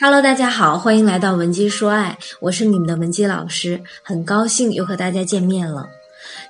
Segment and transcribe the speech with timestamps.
[0.00, 5.88] Hello，大家好，欢迎来到文姬说爱，我是你们的文姬老师，很高兴又和大家见面了。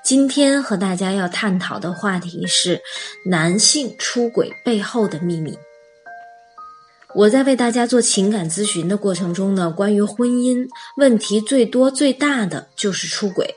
[0.04, 2.82] 今天和大家要探讨的话题是
[3.24, 5.58] 男性出轨背后的秘密。
[7.14, 10.68] 我在为大家做情感咨询的过程中呢，关于婚姻
[10.98, 13.54] 问题最多最大的就是出轨。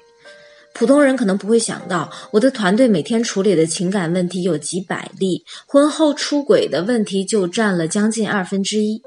[0.74, 9.02] 普通人可能不会想到，我的团队每天处理的情感问题有几百例，婚后出轨的问题就占了将近二分之一。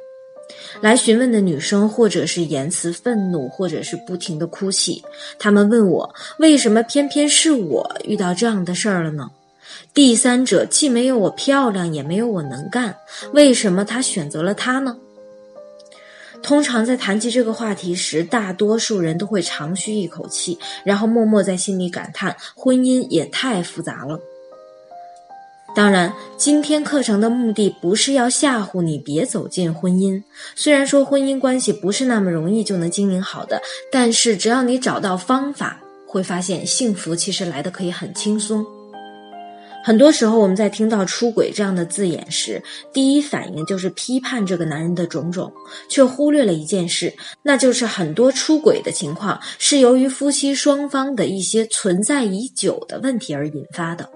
[0.80, 5.02] 来询问的女生，或者是言辞愤怒，或者是不停的哭泣。
[5.38, 9.30] 他们问我，为什么偏偏是我遇到这样的事儿了呢？
[9.92, 12.96] 第三者既没有我漂亮，也没有我能干，
[13.32, 14.96] 为什么他选择了他呢？
[16.42, 24.20] 通常在谈及这个话题时，大多数人都会长吁一口气，然后默默在心里感叹：婚姻也太复杂了。
[25.74, 30.22] 当然，今天课程的目的不是要吓唬你别走进婚姻。
[30.54, 38.64] 虽然说婚姻关系不是那么容易就能经营好的，但是只要你找到方法，会发现幸福其实来的可以很轻松。
[39.84, 45.52] 很多时候，我们在听到“出轨”这样的字眼时，第一反应就是批判这个男人的种种，
[45.90, 54.08] 却忽略了一件事，那就是很多出轨的情况是由于夫妻双方的一些存在已久的问题而引发的。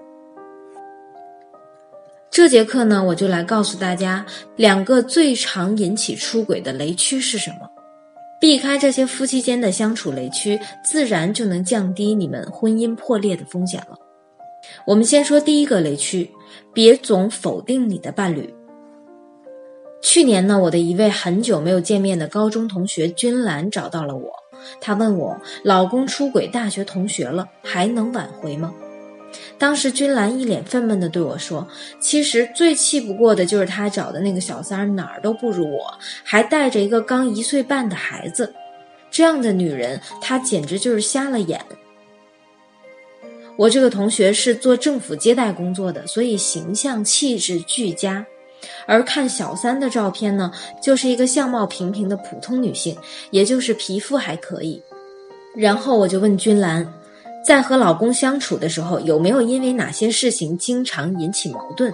[2.31, 7.67] 这节课呢，我就来告诉大家两个最常引起出轨的雷区是什么，
[8.39, 13.97] 避开这些夫妻间的相处雷区，自然就能降低你们婚姻破裂的风险了。
[14.85, 16.29] 我们先说第一个雷区，
[16.71, 18.53] 别总否定你的伴侣。
[20.01, 24.31] 去年呢，我的一位很久没有见面的高中同学君兰找到了我，
[24.79, 28.71] 她问我，老公出轨大学同学了，还能挽回吗？
[29.59, 31.67] 当时君兰一脸愤懑地对我说
[31.99, 35.93] ：“其实最气不过的就是他找的那个小三儿哪儿都不如我，
[36.23, 38.53] 还带着一个刚一岁半的孩子，
[39.11, 41.59] 这样的女人，她简直就是瞎了眼。”
[43.57, 48.25] 我这个同学是做政府接待工作的，所以形象气质俱佳，
[48.87, 50.49] 而看小三的照片呢，
[50.81, 52.97] 就是一个相貌平平的普通女性，
[53.31, 54.81] 也就是皮肤还可以。
[55.53, 56.93] 然后我就问君兰。
[57.43, 61.91] 在和老公相处的时候，有没有因为哪些事情经常引起矛盾？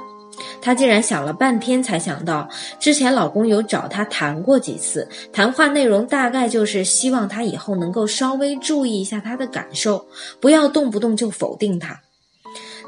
[0.61, 10.05] 她竟然想了半天才想到，之前老公有找她谈过几次，谈话内容大概就是希望她以后能够稍微注意一下她的感受，
[10.41, 12.01] 不要动不动就否定她。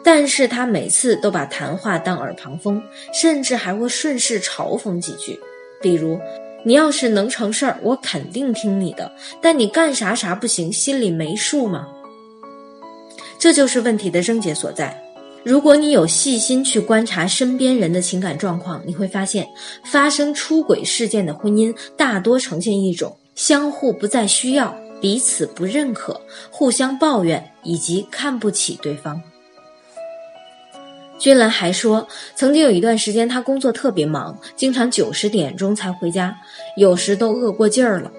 [0.04, 2.82] 但是她每次都把谈话当耳旁风，
[3.14, 5.40] 甚至还会顺势嘲讽几句，
[5.82, 6.20] 比如
[6.66, 9.10] ：“你要是能成事儿，我肯定听你的；
[9.42, 11.88] 但你干啥啥不行，心里没数吗？”
[13.40, 15.02] 这就是问题的症结所在。
[15.44, 19.48] 如果你有细心去观察身边人的情感状况，你会发现，
[19.86, 26.20] 发生出轨事件的婚姻大多呈现一种相互不再需要、彼此不认可、
[26.52, 29.22] 互相抱怨以及看不起对方。
[31.18, 36.36] 君兰还说，曾经有一段时间，她工作特别忙，经常九十点钟才回家，
[36.76, 38.12] 有时都饿过劲儿了。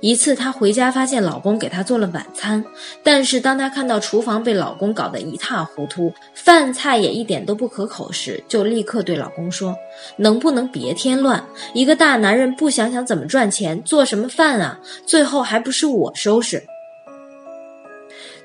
[0.00, 2.64] 一次，她回家发现老公给她做了晚餐，
[3.02, 9.74] 但是当她看到厨房被老公搞得一塌糊涂，饭菜也一点都不可口时，就立刻对老公说
[10.16, 11.42] ：“能不能别添乱？
[11.74, 14.78] 一个大男人不想想怎么赚钱，做什么饭啊？
[15.06, 16.62] 最后还不是我收拾。”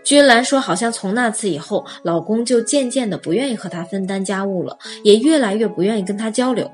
[0.04, 6.72] 君兰说：“好像从那次以后，老公就渐渐的不愿意和她分担家务了，也越来越不愿意跟她交流。”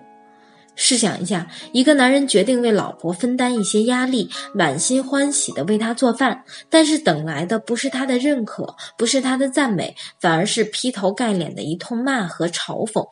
[0.78, 13.06] 试想一下，一个男人决定为老婆分担一些压力，满心欢喜的为她做饭，但是等来的不是他的认可，不是他的赞美，反而是劈头盖脸的一通骂和嘲讽。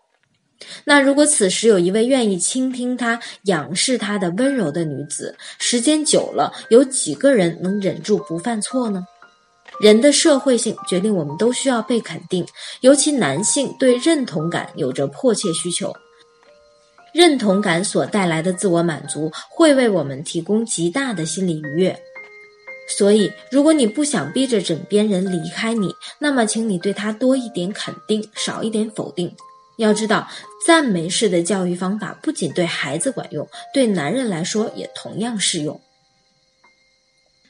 [0.86, 9.06] 那如果此时有一位愿意倾听他、仰视他的温柔的女子，时间久了，有几个人能忍住不犯错呢？
[9.81, 12.45] 人的社会性决定我们都需要被肯定，
[12.81, 15.94] 尤其男性对认同感有着迫切需求。
[17.15, 21.97] 认同感所带来的自我满足，会为我们提供极大的心理愉悦。
[22.89, 29.33] 所以，如果你不想逼着枕边人离开你，那么，请你对他多一点肯定，少一点否定。
[29.77, 30.27] 要知道，
[30.67, 35.79] 赞美式的教育方法不仅对孩子管用，对男人来说也同样适用。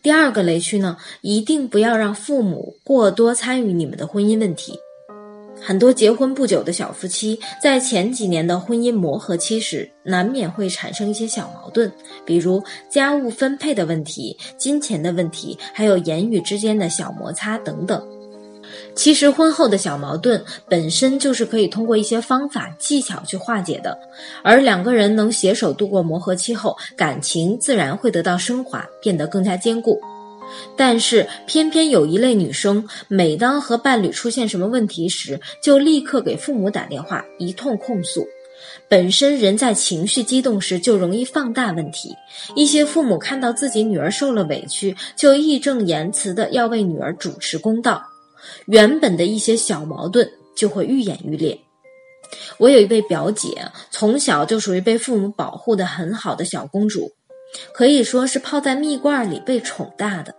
[0.04, 4.80] 第二个雷区呢，一定不要让父母过多参与你们的婚姻问题。
[5.62, 11.92] 很多结婚不久的小夫妻，在前几年的婚姻磨合期时，难免会产生一些小矛盾，
[12.26, 18.06] 比如家务分配的问题、金钱的问题，还有言语之间的小摩擦等等。
[18.94, 23.98] 其实婚后的小矛盾本身就是可以通过一些方法技巧去化解的，
[24.44, 30.00] 而两个人能携手度过磨合期后，感情自然会得到升华，变得更加坚固。
[30.78, 38.26] 但是偏偏有一类女生，每当和伴侣出现什么问题时，就立刻给父母打电话，一通控诉。
[38.88, 42.16] 本身人在情绪激动时就容易放大问题，
[42.56, 48.04] 一些父母看到自己女儿受了委屈，就义正言辞的要为女儿主持公道，
[48.68, 51.60] 原本的一些小矛盾就会愈演愈烈。
[52.58, 53.50] 我有一位表姐，
[53.92, 57.12] 从小就属于被父母保护的很好的小公主，
[57.74, 60.34] 可以说是泡在蜜罐里被宠大的。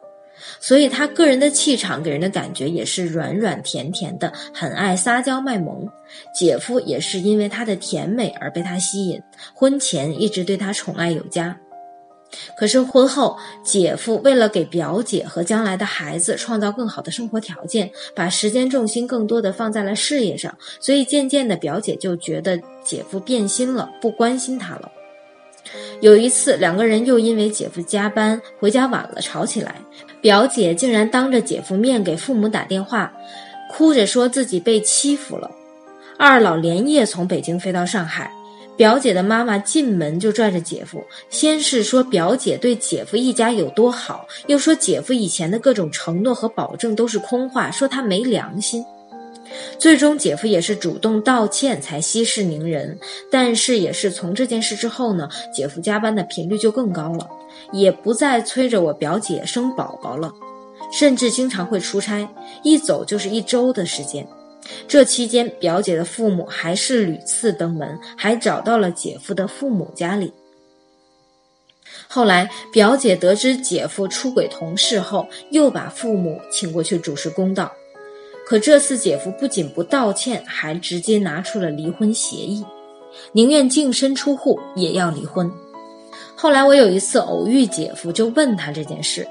[0.61, 5.89] 所以他个人的气场给人的感觉也是软软甜甜的，很爱撒娇卖萌。
[6.35, 9.21] 姐夫也是因为她的甜美而被她吸引，
[9.55, 11.59] 婚前一直对她宠爱有加。
[12.59, 24.93] 可是婚后，姐夫为了给表姐和将来的孩子创造更好的生活条件，把时间重心更多的放在了事业上，所以渐渐的表姐就觉得姐夫变心了，不关心她了。
[26.01, 29.77] 有一次，两个人又因为姐夫加班回家晚了吵起来。
[30.21, 33.13] 表姐竟然当着姐夫面给父母打电话，
[33.71, 35.51] 哭着说自己被欺负了。
[36.19, 38.31] 二老连夜从北京飞到上海，
[38.77, 48.85] 表姐的妈妈进门就拽着姐夫，先是说表姐对姐夫一家有多好，又说姐夫以前的各种承诺和保证都是空话，说他没良心。
[49.79, 52.99] 最终，姐夫也是主动道歉才息事宁人。
[53.31, 57.29] 但是，也是从这件事之后呢，姐夫加班的频率就更高了，
[57.73, 60.32] 也不再催着我表姐生宝宝了，
[60.93, 62.29] 甚至经常会出差，
[62.62, 64.26] 一走就是一周的时间。
[64.88, 70.32] 这期间，表姐的父母还是屡次登门，还找到了姐夫的父母家里。
[72.09, 77.73] 后来，表姐得知姐夫出轨同事后，又把父母请过去主持公道。
[78.47, 82.65] 可这次姐夫不仅不道歉，还直接拿出了离婚协议，
[83.33, 85.51] 宁愿净身出户也要离婚。
[86.37, 89.27] 后来我有一次偶遇姐夫，就问他这件事，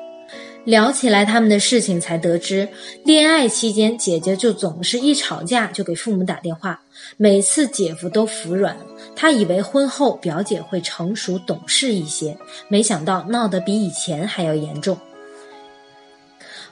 [0.66, 2.68] 聊起来他们的事情，才得知
[3.06, 6.82] 恋爱期间姐姐就总是一吵架就给父母打电话，
[7.16, 8.76] 每次姐夫都服软，
[9.16, 14.98] 他以为婚后表姐会成熟懂事一些，没想到闹得比以前还要严重。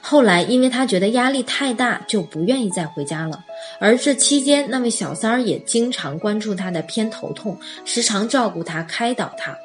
[0.06, 3.42] 后来，因为他觉得压力太大，就不愿意再回家了。
[3.80, 9.56] 而这期间，那位小三儿也经常关注他的偏头痛，时常照顾他、开导他。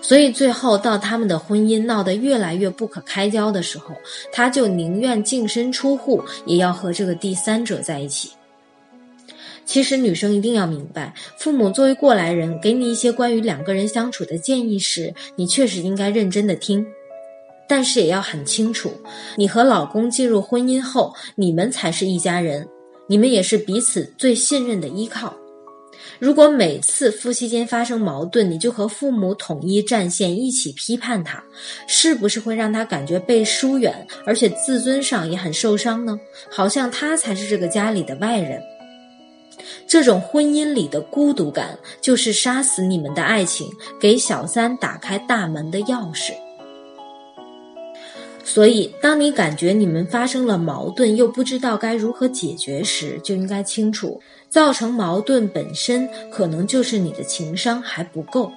[0.00, 3.92] 所以最后，到他们的婚姻闹得越来越不可开交的时候，
[4.32, 8.30] 他就宁愿净身出户，也要和这个第三者在一起。
[9.66, 16.86] 其实，女生一定要明白，父母作为过来人，给你一些关于两个人相处的建议时，你确实应该认真的听。
[17.70, 18.90] 但是也要很清楚，
[19.36, 22.66] 你和老公进入婚姻后，你们才是一家人，
[23.06, 25.32] 你们也是彼此最信任的依靠。
[26.18, 31.40] 如果每次夫妻间发生矛盾，你就和父母统一战线，一起批判他，
[31.86, 36.18] 是不是会让他感觉被疏远，而且自尊上也很受伤呢？
[36.50, 38.60] 好像他才是这个家里的外人。
[39.86, 43.68] 这种婚姻里的孤独感，就是杀死你们的爱情，
[44.00, 46.32] 给小三打开大门的钥匙。
[48.52, 58.50] 所以，当你感觉你们发生了矛盾，又不知道该如何解决时，就应该清楚，造成矛盾本身可能就是你的情商还不够。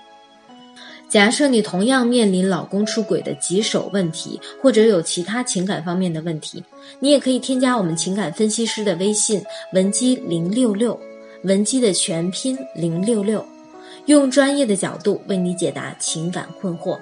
[1.08, 6.64] 假设你同样面临老公出轨的棘手问题，或者有其他情感方面的问题，
[7.00, 11.00] 你也可以添加我们情感分析师的微信文姬零六六，
[11.44, 13.46] 文姬的全拼零六六，
[14.08, 16.98] 用专业的角度为你解答情感困惑。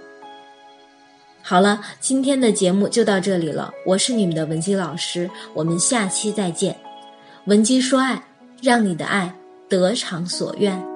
[1.44, 3.72] 好了，今天的节目就到这里了。
[3.86, 6.76] 我是你们的文姬老师，我们下期再见。
[7.46, 8.24] 文姬说爱，
[8.62, 9.34] 让你的爱
[9.68, 10.91] 得偿所愿。